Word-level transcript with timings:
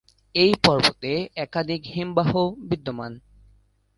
এই 0.35 0.53
পর্বতে 0.65 1.11
একাধিক 1.35 1.81
হিমবাহ 1.85 2.31
বিদ্যমান। 2.69 3.11